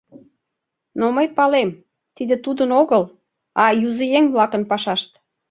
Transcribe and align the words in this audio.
—Но 0.99 1.05
мый 1.15 1.27
палем, 1.37 1.69
тиде 2.15 2.35
тудын 2.45 2.69
огыл, 2.81 3.03
а 3.61 3.63
юзыеҥ-влакын 3.87 4.63
пашашт. 4.71 5.11